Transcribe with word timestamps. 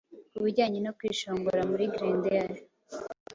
Kubijyanye 0.33 0.79
no 0.85 0.91
kwishongora 0.97 1.61
kuri 1.69 1.85
Grendel 1.93 2.51